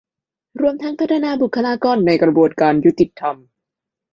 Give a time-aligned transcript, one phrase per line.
[0.61, 3.35] รวมทั้งพัฒนาบุคลากรในกระบวนการยุติธรรม